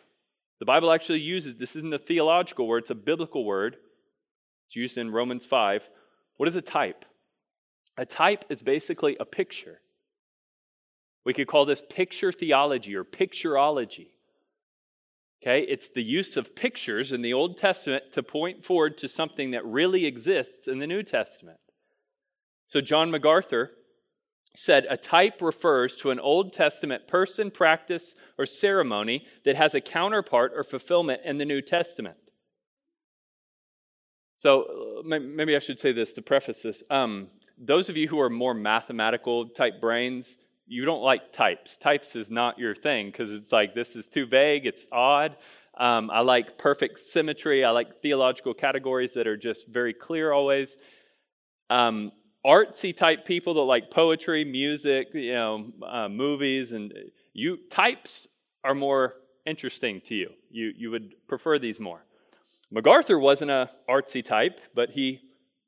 [0.61, 3.77] The Bible actually uses this isn't a theological word, it's a biblical word.
[4.67, 5.89] It's used in Romans 5.
[6.37, 7.03] What is a type?
[7.97, 9.81] A type is basically a picture.
[11.25, 14.11] We could call this picture theology or picturology.
[15.41, 19.51] Okay, it's the use of pictures in the Old Testament to point forward to something
[19.51, 21.57] that really exists in the New Testament.
[22.67, 23.71] So, John MacArthur
[24.55, 29.81] said a type refers to an Old Testament person, practice, or ceremony that has a
[29.81, 32.17] counterpart or fulfillment in the New Testament.
[34.35, 36.83] So, uh, maybe I should say this to preface this.
[36.89, 41.77] Um, those of you who are more mathematical type brains, you don't like types.
[41.77, 45.37] Types is not your thing because it's like this is too vague, it's odd.
[45.77, 47.63] Um, I like perfect symmetry.
[47.63, 50.75] I like theological categories that are just very clear always.
[51.69, 52.11] Um,
[52.45, 56.93] artsy type people that like poetry, music, you know, uh, movies, and
[57.33, 58.27] you types
[58.63, 60.29] are more interesting to you.
[60.49, 62.05] You you would prefer these more.
[62.71, 65.19] MacArthur wasn't a artsy type, but he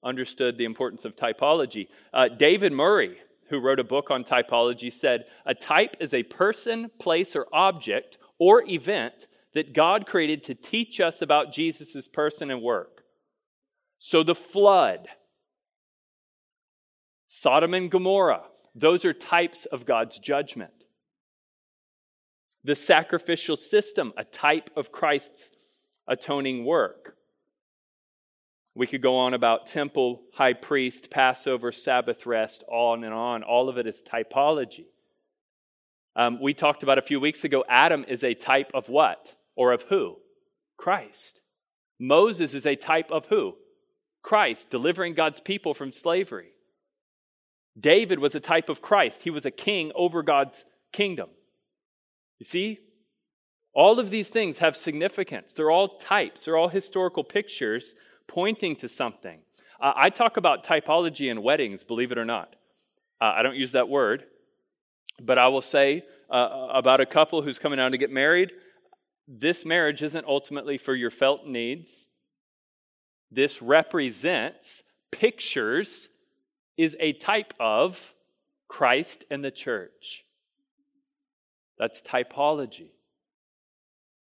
[0.03, 1.87] understood the importance of typology.
[2.13, 3.17] Uh, David Murray
[3.53, 8.17] who wrote a book on typology, said a type is a person, place, or object
[8.39, 13.03] or event that God created to teach us about Jesus' person and work.
[13.99, 15.07] So the flood,
[17.35, 18.43] Sodom and Gomorrah,
[18.75, 20.85] those are types of God's judgment.
[22.63, 25.51] The sacrificial system, a type of Christ's
[26.07, 27.17] atoning work.
[28.75, 33.41] We could go on about temple, high priest, Passover, Sabbath rest, on and on.
[33.41, 34.85] All of it is typology.
[36.15, 39.35] Um, we talked about a few weeks ago Adam is a type of what?
[39.55, 40.17] Or of who?
[40.77, 41.41] Christ.
[41.97, 43.55] Moses is a type of who?
[44.21, 46.52] Christ, delivering God's people from slavery.
[47.79, 49.23] David was a type of Christ.
[49.23, 51.29] He was a king over God's kingdom.
[52.39, 52.79] You see?
[53.73, 55.53] All of these things have significance.
[55.53, 57.95] They're all types, they're all historical pictures
[58.27, 59.39] pointing to something.
[59.81, 62.55] Uh, I talk about typology in weddings, believe it or not.
[63.19, 64.25] Uh, I don't use that word,
[65.19, 68.51] but I will say uh, about a couple who's coming out to get married
[69.27, 72.07] this marriage isn't ultimately for your felt needs.
[73.31, 76.09] This represents, pictures,
[76.77, 78.13] is a type of
[78.67, 80.25] Christ and the church.
[81.77, 82.91] That's typology.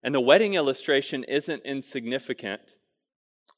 [0.02, 2.76] And the wedding illustration isn't insignificant.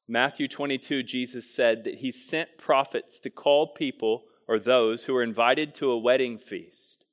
[0.09, 5.23] Matthew 22, Jesus said that he sent prophets to call people or those who are
[5.23, 7.05] invited to a wedding feast.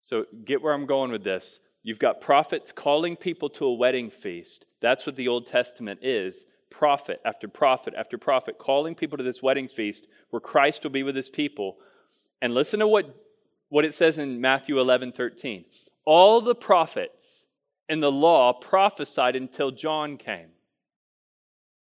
[0.00, 1.60] So, get where I'm going with this.
[1.82, 4.66] You've got prophets calling people to a wedding feast.
[4.80, 9.42] That's what the Old Testament is prophet after prophet after prophet calling people to this
[9.42, 11.76] wedding feast where Christ will be with his people.
[12.40, 13.14] And listen to what,
[13.68, 15.64] what it says in Matthew 11 13.
[16.04, 17.46] All the prophets
[17.88, 20.48] in the law prophesied until John came.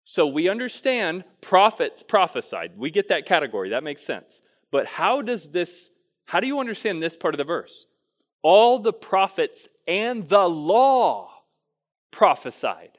[0.02, 2.72] So we understand prophets prophesied.
[2.76, 3.70] We get that category.
[3.70, 4.42] That makes sense.
[4.70, 5.90] But how does this,
[6.26, 7.86] how do you understand this part of the verse?
[8.42, 11.30] All the prophets and the law
[12.10, 12.93] prophesied.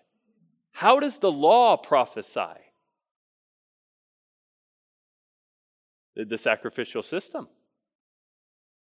[0.76, 2.60] How does the law prophesy?
[6.18, 7.48] The, sacrificial system,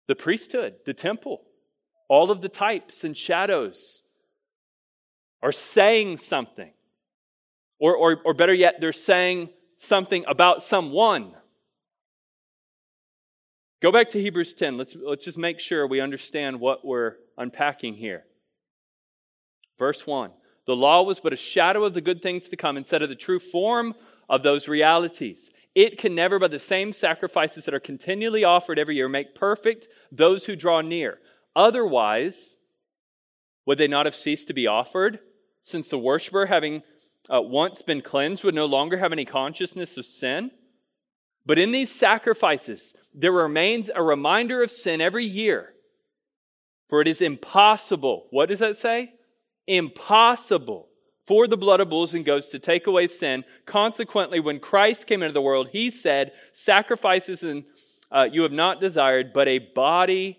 [0.08, 1.42] the priesthood, the temple,
[2.08, 4.02] all of the types and shadows
[5.40, 6.72] are saying something.
[7.78, 11.32] Or, or, or better yet, they're saying something about someone.
[13.80, 14.76] Go back to Hebrews 10.
[14.76, 18.24] Let's, let's just make sure we understand what we're unpacking here.
[19.78, 20.32] Verse 1
[20.68, 23.14] The law was but a shadow of the good things to come instead of the
[23.14, 23.94] true form
[24.28, 25.50] of those realities.
[25.74, 29.88] It can never, by the same sacrifices that are continually offered every year, make perfect
[30.12, 31.20] those who draw near.
[31.56, 32.58] Otherwise,
[33.64, 35.20] would they not have ceased to be offered?
[35.62, 36.82] Since the worshiper, having
[37.30, 40.50] uh, once been cleansed would no longer have any consciousness of sin.
[41.46, 45.72] But in these sacrifices, there remains a reminder of sin every year.
[46.90, 48.26] For it is impossible.
[48.28, 49.14] What does that say?
[49.68, 50.88] Impossible
[51.26, 53.44] for the blood of bulls and goats to take away sin.
[53.66, 57.64] Consequently, when Christ came into the world, he said, Sacrifices and
[58.10, 60.38] uh, you have not desired, but a body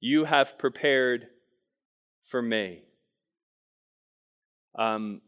[0.00, 1.28] you have prepared
[2.26, 2.82] for me.
[4.76, 5.20] Um,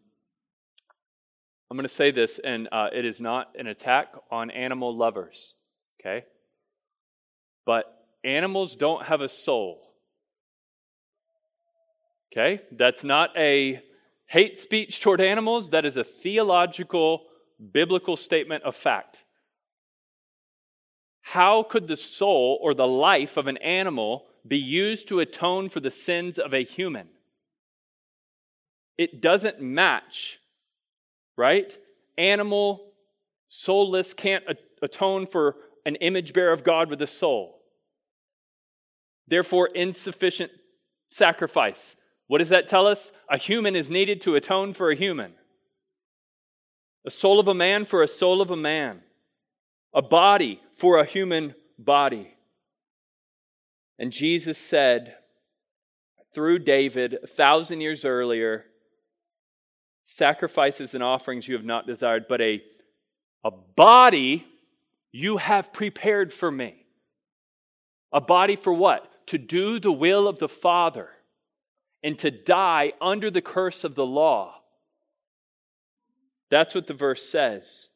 [1.71, 5.55] I'm going to say this, and uh, it is not an attack on animal lovers,
[6.01, 6.25] okay?
[7.65, 7.85] But
[8.25, 9.84] animals don't have a soul.
[12.37, 12.63] Okay?
[12.73, 13.81] That's not a
[14.27, 17.27] hate speech toward animals, that is a theological,
[17.73, 19.25] biblical statement of fact.
[21.21, 25.79] How could the soul or the life of an animal be used to atone for
[25.79, 27.09] the sins of a human?
[28.99, 30.41] It doesn't match,
[31.37, 31.77] right?
[32.19, 32.93] Animal,
[33.49, 34.45] soulless, can't
[34.83, 35.57] atone for
[35.87, 37.61] an image bearer of God with a soul.
[39.29, 40.51] Therefore, insufficient
[41.09, 41.97] sacrifice.
[42.27, 43.13] What does that tell us?
[43.29, 45.35] A human is needed to atone for a human.
[47.07, 49.03] A soul of a man for a soul of a man.
[49.93, 52.35] A body for a human body.
[53.99, 55.17] And Jesus said,
[56.33, 58.65] through David, a thousand years earlier,
[60.05, 62.61] sacrifices and offerings you have not desired, but a,
[63.45, 64.45] a body
[65.13, 66.87] you have prepared for me.
[68.13, 69.27] A body for what?
[69.29, 71.09] To do the will of the Father
[72.05, 74.61] and to die under the curse of the law.
[76.51, 77.89] That's what the verse says.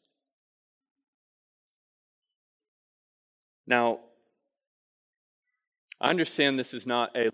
[3.67, 3.99] Now,
[6.01, 7.31] I understand this is not a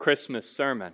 [0.00, 0.92] Christmas sermon.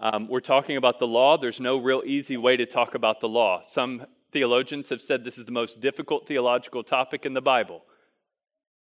[0.00, 1.38] Um, we're talking about the law.
[1.38, 3.60] There's no real easy way to talk about the law.
[3.62, 7.82] Some theologians have said this is the most difficult theological topic in the Bible.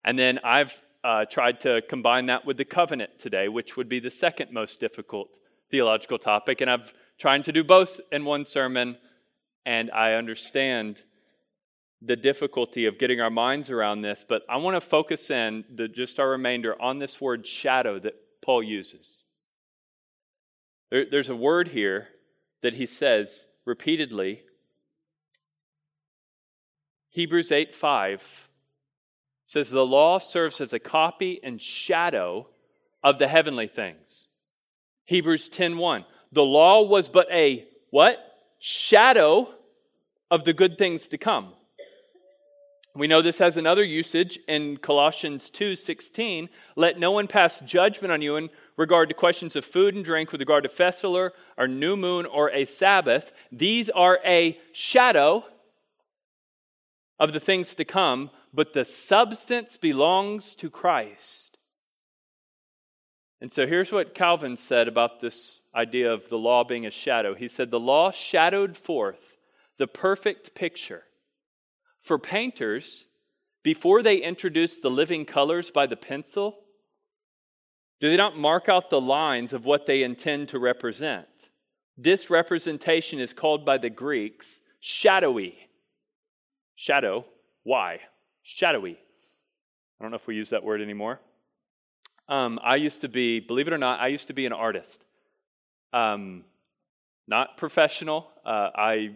[0.03, 3.99] And then I've uh, tried to combine that with the covenant today, which would be
[3.99, 5.37] the second most difficult
[5.69, 6.61] theological topic.
[6.61, 8.97] And I've tried to do both in one sermon,
[9.65, 11.01] and I understand
[12.01, 15.87] the difficulty of getting our minds around this, but I want to focus in the,
[15.87, 19.25] just our remainder on this word shadow that Paul uses.
[20.89, 22.07] There, there's a word here
[22.63, 24.41] that he says repeatedly.
[27.09, 28.49] Hebrews 8 5
[29.51, 32.47] says the law serves as a copy and shadow
[33.03, 34.29] of the heavenly things.
[35.07, 36.05] Hebrews 10:1.
[36.31, 38.17] The law was but a what?
[38.59, 39.53] Shadow
[40.29, 41.53] of the good things to come.
[42.95, 46.47] We know this has another usage in Colossians 2:16,
[46.77, 50.31] let no one pass judgment on you in regard to questions of food and drink
[50.31, 51.17] with regard to festival
[51.57, 53.33] or new moon or a Sabbath.
[53.51, 55.45] These are a shadow
[57.19, 61.57] of the things to come, but the substance belongs to Christ.
[63.39, 67.33] And so here's what Calvin said about this idea of the law being a shadow.
[67.33, 69.37] He said, The law shadowed forth
[69.77, 71.03] the perfect picture.
[72.01, 73.07] For painters,
[73.63, 76.59] before they introduce the living colors by the pencil,
[77.99, 81.49] do they not mark out the lines of what they intend to represent?
[81.97, 85.55] This representation is called by the Greeks shadowy.
[86.75, 87.25] Shadow,
[87.63, 87.99] why?
[88.51, 88.97] Shadowy.
[89.99, 91.19] I don't know if we use that word anymore.
[92.27, 95.03] Um, I used to be, believe it or not, I used to be an artist.
[95.93, 96.43] Um,
[97.27, 98.29] not professional.
[98.45, 99.11] Uh, I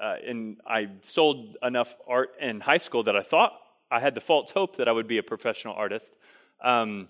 [0.00, 3.52] uh, and I sold enough art in high school that I thought
[3.90, 6.14] I had the false hope that I would be a professional artist.
[6.62, 7.08] Um,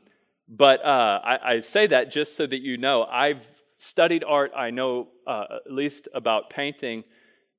[0.48, 3.46] but uh, I, I, say that just so that you know I've
[3.76, 4.52] studied art.
[4.56, 7.04] I know uh, at least about painting,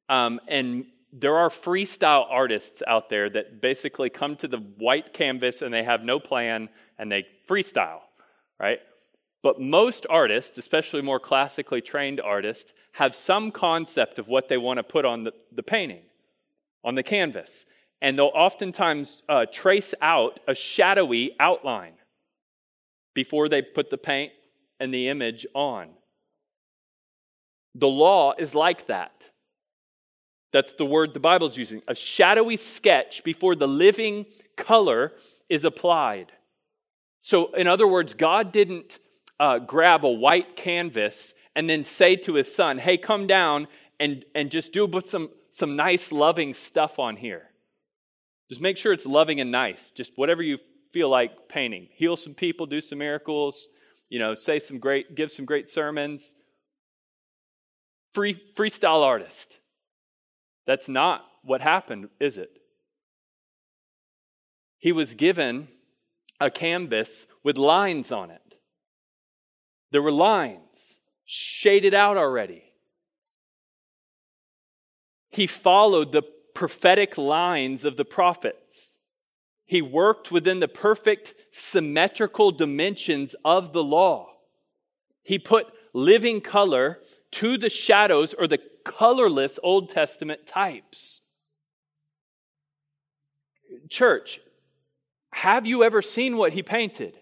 [0.07, 5.61] um, and there are freestyle artists out there that basically come to the white canvas
[5.61, 8.01] and they have no plan and they freestyle,
[8.59, 8.79] right?
[9.41, 14.77] But most artists, especially more classically trained artists, have some concept of what they want
[14.77, 16.03] to put on the, the painting,
[16.83, 17.65] on the canvas.
[18.01, 21.93] And they'll oftentimes uh, trace out a shadowy outline
[23.13, 24.31] before they put the paint
[24.79, 25.89] and the image on.
[27.75, 29.28] The law is like that.
[30.51, 31.81] That's the word the Bible's using.
[31.87, 34.25] A shadowy sketch before the living
[34.57, 35.13] color
[35.47, 36.31] is applied.
[37.21, 38.99] So, in other words, God didn't
[39.39, 43.67] uh, grab a white canvas and then say to his son, hey, come down
[43.99, 47.43] and, and just do some, some nice, loving stuff on here.
[48.49, 49.91] Just make sure it's loving and nice.
[49.91, 50.57] Just whatever you
[50.91, 51.87] feel like painting.
[51.91, 53.69] Heal some people, do some miracles,
[54.09, 56.33] you know, say some great, give some great sermons.
[58.13, 59.58] Free, freestyle artist.
[60.69, 62.59] That's not what happened, is it?
[64.77, 65.67] He was given
[66.39, 68.59] a canvas with lines on it.
[69.89, 72.61] There were lines shaded out already.
[75.31, 76.21] He followed the
[76.53, 78.99] prophetic lines of the prophets.
[79.65, 84.33] He worked within the perfect symmetrical dimensions of the law.
[85.23, 86.99] He put living color
[87.31, 91.21] to the shadows or the colorless Old Testament types.
[93.89, 94.41] Church,
[95.31, 97.17] have you ever seen what he painted?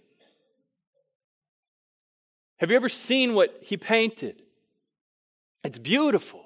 [2.58, 4.42] Have you ever seen what he painted?
[5.64, 6.44] It's beautiful.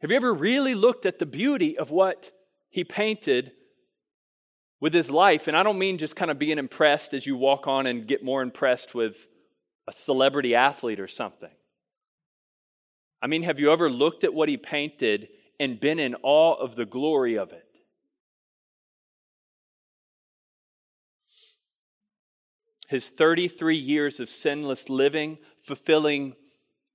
[0.00, 2.32] Have you ever really looked at the beauty of what
[2.70, 3.52] he painted
[4.80, 5.46] with his life?
[5.46, 8.24] And I don't mean just kind of being impressed as you walk on and get
[8.24, 9.28] more impressed with
[9.86, 11.50] a celebrity athlete or something.
[13.22, 15.28] I mean, have you ever looked at what he painted
[15.60, 17.64] and been in awe of the glory of it?
[22.88, 26.34] His 33 years of sinless living, fulfilling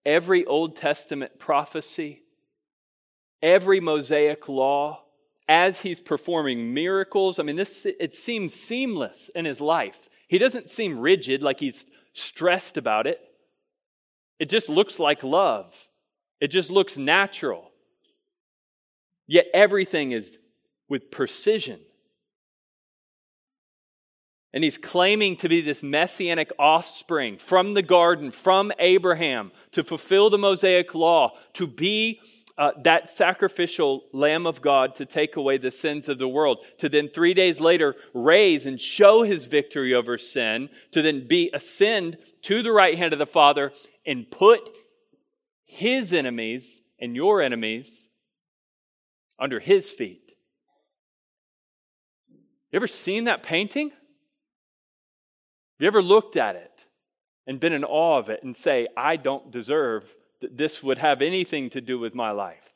[0.05, 2.21] every Old Testament prophecy,
[3.41, 5.03] every Mosaic law,
[5.47, 7.39] as he's performing miracles.
[7.39, 10.09] I mean, this it seems seamless in his life.
[10.27, 13.21] He doesn't seem rigid, like he's stressed about it.
[14.39, 15.87] It just looks like love.
[16.39, 17.71] It just looks natural.
[19.27, 20.37] Yet everything is
[20.87, 21.79] with precision.
[24.53, 30.29] And he's claiming to be this messianic offspring from the garden, from Abraham, to fulfill
[30.29, 32.21] the Mosaic law, to be
[32.57, 36.89] uh, that sacrificial Lamb of God to take away the sins of the world, to
[36.89, 42.17] then three days later raise and show his victory over sin, to then be ascend
[42.43, 43.73] to the right hand of the Father
[44.07, 44.61] and put
[45.77, 48.09] his enemies and your enemies
[49.37, 50.33] under his feet.
[52.71, 53.91] You ever seen that painting?
[55.77, 56.71] You ever looked at it
[57.45, 61.21] and been in awe of it and say, I don't deserve that this would have
[61.21, 62.73] anything to do with my life.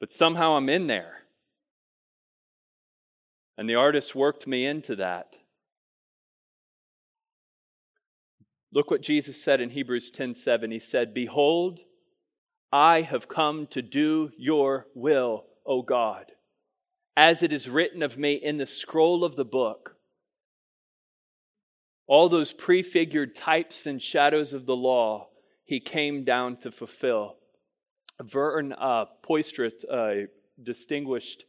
[0.00, 1.18] But somehow I'm in there.
[3.56, 5.36] And the artist worked me into that.
[8.74, 10.70] Look what Jesus said in Hebrews 10:7.
[10.70, 11.80] He said, "Behold,
[12.72, 16.32] I have come to do your will, O God,
[17.14, 19.98] as it is written of me in the scroll of the book."
[22.06, 25.28] All those prefigured types and shadows of the law
[25.64, 27.38] he came down to fulfill.
[28.20, 30.28] Vern uh, Poythress, a
[30.62, 31.44] distinguished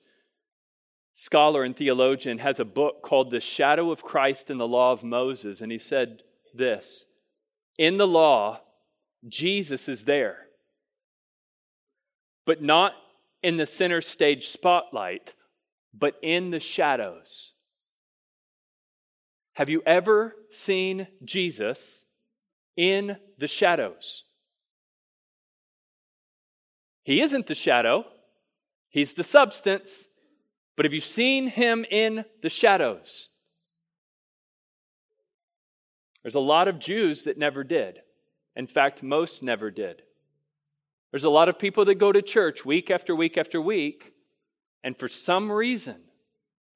[1.13, 5.03] scholar and theologian, has a book called The Shadow of Christ in the Law of
[5.03, 7.05] Moses, and he said this
[7.77, 8.61] In the law,
[9.27, 10.37] Jesus is there,
[12.45, 12.93] but not
[13.41, 15.33] in the center stage spotlight,
[15.93, 17.53] but in the shadows.
[19.53, 22.05] Have you ever seen Jesus
[22.75, 24.23] in the shadows?
[27.03, 28.05] He isn't the shadow,
[28.89, 30.07] he's the substance.
[30.75, 33.29] But have you seen him in the shadows?
[36.23, 38.01] There's a lot of Jews that never did.
[38.55, 40.01] In fact, most never did.
[41.11, 44.13] There's a lot of people that go to church week after week after week,
[44.83, 46.01] and for some reason,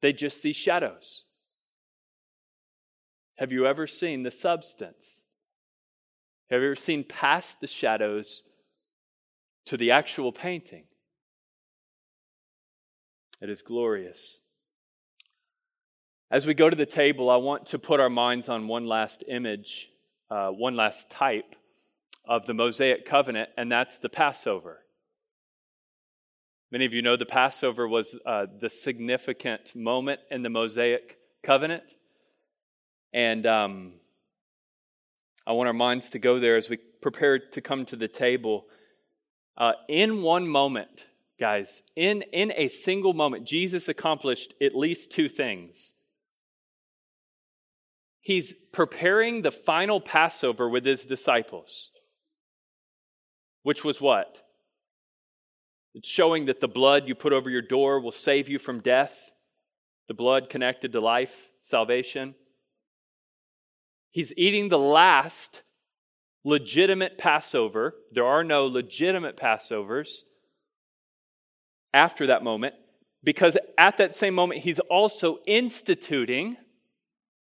[0.01, 1.25] they just see shadows.
[3.37, 5.23] Have you ever seen the substance?
[6.49, 8.43] Have you ever seen past the shadows
[9.65, 10.83] to the actual painting?
[13.41, 14.39] It is glorious.
[16.29, 19.23] As we go to the table, I want to put our minds on one last
[19.29, 19.89] image,
[20.29, 21.55] uh, one last type
[22.25, 24.79] of the Mosaic covenant, and that's the Passover.
[26.69, 31.83] Many of you know the Passover was uh, the significant moment in the Mosaic covenant.
[33.13, 33.93] And um,
[35.45, 38.65] I want our minds to go there as we prepare to come to the table.
[39.55, 41.05] Uh, in one moment,
[41.39, 45.93] guys, in, in a single moment, Jesus accomplished at least two things.
[48.27, 51.91] He's preparing the final Passover with his disciples,
[53.63, 54.43] which was what?
[55.95, 59.31] It's showing that the blood you put over your door will save you from death,
[60.09, 62.35] the blood connected to life, salvation.
[64.11, 65.63] He's eating the last
[66.43, 67.95] legitimate Passover.
[68.11, 70.23] There are no legitimate Passovers
[71.93, 72.75] after that moment
[73.23, 76.57] because at that same moment, he's also instituting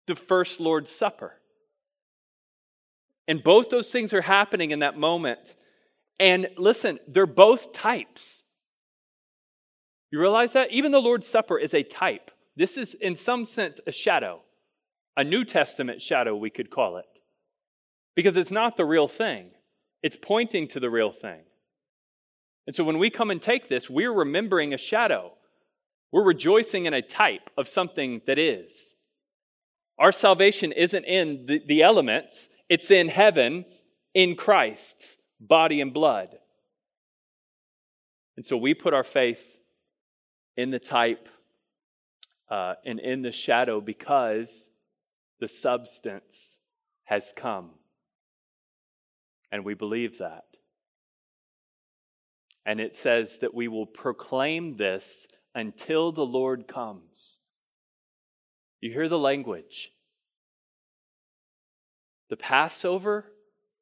[0.09, 1.33] the first Lord's Supper.
[3.27, 5.55] And both those things are happening in that moment.
[6.19, 8.43] And listen, they're both types.
[10.11, 10.71] You realize that?
[10.71, 12.31] Even the Lord's Supper is a type.
[12.57, 14.41] This is, in some sense, a shadow
[15.19, 17.05] a New Testament shadow, we could call it,
[18.15, 19.51] because it's not the real thing,
[20.01, 21.41] it's pointing to the real thing.
[22.65, 25.33] And so when we come and take this, we're remembering a shadow.
[26.13, 28.95] We're rejoicing in a type of something that is.
[29.99, 33.65] Our salvation isn't in the, the elements, it's in heaven,
[34.13, 36.37] in Christ's body and blood.
[38.37, 39.59] And so we put our faith
[40.55, 41.27] in the type
[42.49, 44.69] uh, and in the shadow because
[45.41, 46.59] the substance
[47.03, 47.71] has come.
[49.51, 50.45] And we believe that.
[52.65, 57.39] And it says that we will proclaim this until the Lord comes.
[58.81, 59.91] You hear the language.
[62.29, 63.25] The Passover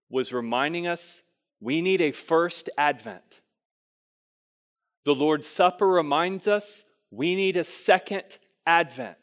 [0.10, 1.22] was reminding us
[1.60, 3.41] we need a first advent.
[5.06, 8.24] The Lord's Supper reminds us we need a second
[8.66, 9.18] advent.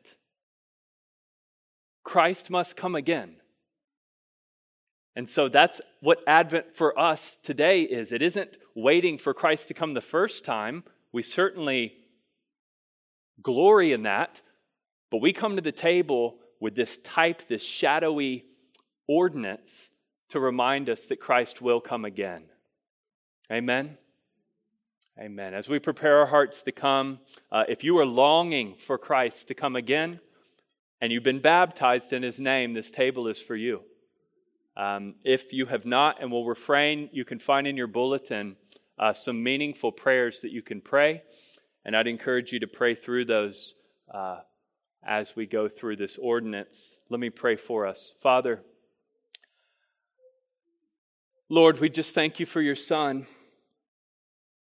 [2.03, 3.37] Christ must come again.
[5.16, 8.12] And so that's what Advent for us today is.
[8.12, 10.85] It isn't waiting for Christ to come the first time.
[11.12, 11.95] We certainly
[13.41, 14.43] glory in that,
[15.14, 18.46] but we come to the table with this type, this shadowy
[19.06, 19.92] ordinance
[20.30, 22.42] to remind us that Christ will come again.
[23.48, 23.96] Amen.
[25.16, 25.54] Amen.
[25.54, 27.20] As we prepare our hearts to come,
[27.52, 30.18] uh, if you are longing for Christ to come again
[31.00, 33.82] and you've been baptized in his name, this table is for you.
[34.76, 38.56] Um, if you have not and will refrain, you can find in your bulletin
[38.98, 41.22] uh, some meaningful prayers that you can pray.
[41.84, 43.76] And I'd encourage you to pray through those
[44.12, 44.40] uh,
[45.07, 47.00] as we go through this ordinance.
[47.11, 48.14] Let me pray for us.
[48.20, 48.62] Father,
[51.48, 53.26] Lord, we just thank you for your Son,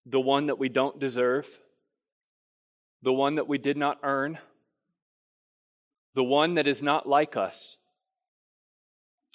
[0.05, 1.49] the one that we don't deserve,
[3.03, 4.39] the one that we did not earn,
[6.14, 7.78] the one that is not like us.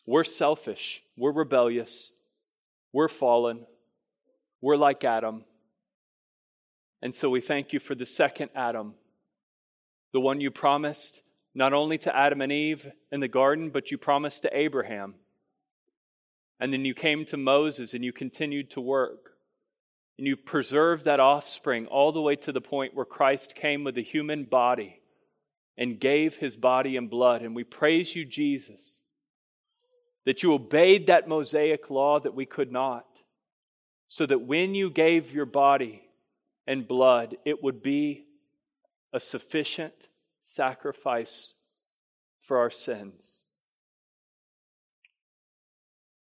[0.05, 2.11] We're selfish, we're rebellious,
[2.93, 3.65] we're fallen,
[4.61, 5.45] we're like Adam.
[7.01, 8.93] And so we thank you for the second Adam,
[10.13, 11.21] the one you promised
[11.53, 15.15] not only to Adam and Eve in the garden, but you promised to Abraham.
[16.59, 19.31] And then you came to Moses and you continued to work.
[20.17, 23.97] And you preserved that offspring all the way to the point where Christ came with
[23.97, 24.99] a human body
[25.77, 27.41] and gave his body and blood.
[27.41, 29.01] And we praise you, Jesus,
[30.25, 33.05] that you obeyed that Mosaic law that we could not,
[34.07, 36.03] so that when you gave your body
[36.67, 38.25] and blood, it would be
[39.13, 40.07] a sufficient
[40.41, 41.53] sacrifice
[42.41, 43.45] for our sins.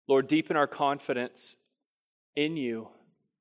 [0.06, 1.56] Lord, deepen our confidence
[2.34, 2.88] in you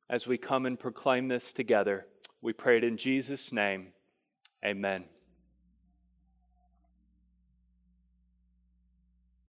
[0.10, 2.06] as we come and proclaim this together.
[2.42, 3.88] We pray it in Jesus' name.
[4.64, 5.06] Amen.